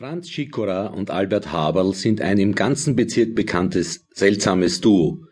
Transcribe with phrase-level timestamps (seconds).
[0.00, 5.26] Franz Schikora und Albert Haberl sind ein im ganzen Bezirk bekanntes, seltsames Duo.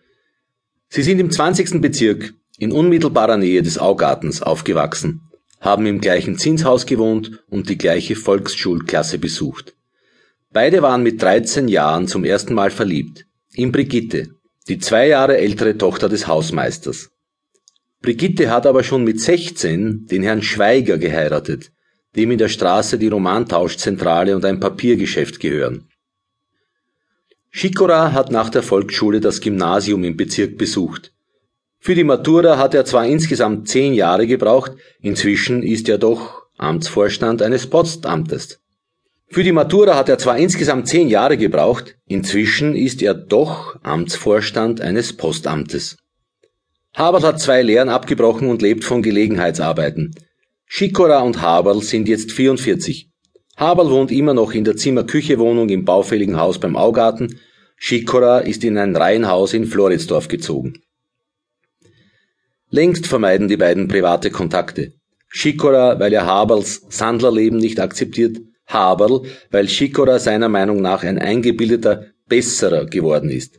[0.90, 1.80] Sie sind im 20.
[1.80, 5.22] Bezirk in unmittelbarer Nähe des Augartens aufgewachsen,
[5.58, 9.74] haben im gleichen Zinshaus gewohnt und die gleiche Volksschulklasse besucht.
[10.52, 13.24] Beide waren mit 13 Jahren zum ersten Mal verliebt,
[13.54, 14.34] in Brigitte,
[14.68, 17.08] die zwei Jahre ältere Tochter des Hausmeisters.
[18.02, 21.72] Brigitte hat aber schon mit 16 den Herrn Schweiger geheiratet,
[22.16, 25.88] dem in der Straße die Romantauschzentrale und ein Papiergeschäft gehören.
[27.50, 31.12] Schikora hat nach der Volksschule das Gymnasium im Bezirk besucht.
[31.80, 37.40] Für die Matura hat er zwar insgesamt zehn Jahre gebraucht, inzwischen ist er doch Amtsvorstand
[37.40, 38.60] eines Postamtes.
[39.30, 44.80] Für die Matura hat er zwar insgesamt zehn Jahre gebraucht, inzwischen ist er doch Amtsvorstand
[44.80, 45.98] eines Postamtes.
[46.94, 50.14] Habert hat zwei Lehren abgebrochen und lebt von Gelegenheitsarbeiten.
[50.70, 53.08] Schikora und Haberl sind jetzt 44.
[53.56, 57.40] Haberl wohnt immer noch in der Zimmer-Küche-Wohnung im baufälligen Haus beim Augarten.
[57.76, 60.74] Schikora ist in ein Reihenhaus in Floridsdorf gezogen.
[62.68, 64.92] Längst vermeiden die beiden private Kontakte.
[65.28, 72.08] Schikora, weil er Haberls Sandlerleben nicht akzeptiert, Haberl, weil Schikora seiner Meinung nach ein eingebildeter
[72.28, 73.58] Besserer geworden ist.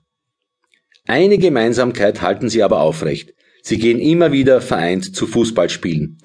[1.08, 3.34] Eine Gemeinsamkeit halten sie aber aufrecht.
[3.64, 6.20] Sie gehen immer wieder vereint zu Fußballspielen.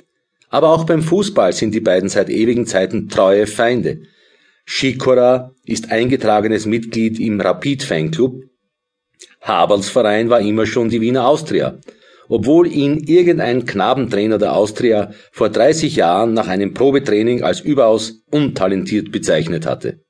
[0.55, 4.03] Aber auch beim Fußball sind die beiden seit ewigen Zeiten treue Feinde.
[4.65, 8.41] Schikora ist eingetragenes Mitglied im Rapid Fanclub.
[9.41, 11.81] Haberls Verein war immer schon die Wiener Austria.
[12.29, 19.11] Obwohl ihn irgendein Knabentrainer der Austria vor 30 Jahren nach einem Probetraining als überaus untalentiert
[19.11, 20.05] bezeichnet hatte.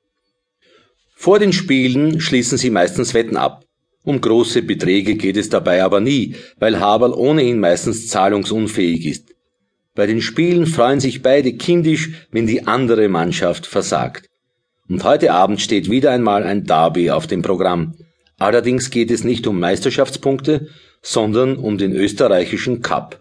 [1.14, 3.64] Vor den Spielen schließen sie meistens Wetten ab.
[4.02, 9.33] Um große Beträge geht es dabei aber nie, weil Haberl ohnehin meistens zahlungsunfähig ist.
[9.94, 14.28] Bei den Spielen freuen sich beide kindisch, wenn die andere Mannschaft versagt.
[14.88, 17.94] Und heute Abend steht wieder einmal ein Derby auf dem Programm.
[18.36, 20.68] Allerdings geht es nicht um Meisterschaftspunkte,
[21.00, 23.20] sondern um den österreichischen Cup.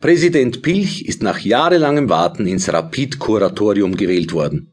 [0.00, 4.72] Präsident Pilch ist nach jahrelangem Warten ins Rapid-Kuratorium gewählt worden.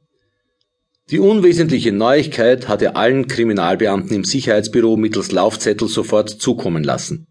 [1.12, 7.28] Die unwesentliche Neuigkeit hat er allen Kriminalbeamten im Sicherheitsbüro mittels Laufzettel sofort zukommen lassen.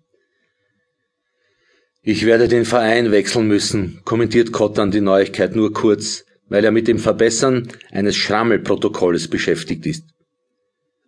[2.06, 6.86] Ich werde den Verein wechseln müssen, kommentiert Kottan die Neuigkeit nur kurz, weil er mit
[6.86, 10.04] dem Verbessern eines Schrammelprotokolles beschäftigt ist.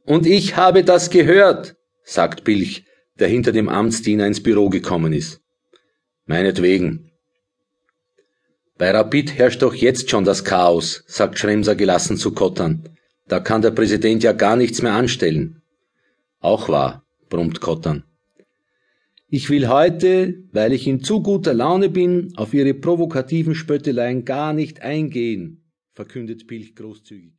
[0.07, 2.87] Und ich habe das gehört, sagt Bilch,
[3.19, 5.43] der hinter dem Amtsdiener ins Büro gekommen ist.
[6.25, 7.11] Meinetwegen.
[8.79, 12.89] Bei Rapid herrscht doch jetzt schon das Chaos, sagt Schremser gelassen zu Kottan.
[13.29, 15.61] Da kann der Präsident ja gar nichts mehr anstellen.
[16.41, 18.05] Auch wahr, brummt Kottan.
[19.29, 24.53] Ich will heute, weil ich in zu guter Laune bin, auf Ihre provokativen Spötteleien gar
[24.53, 25.65] nicht eingehen,
[25.95, 27.35] verkündet Pilch großzügig.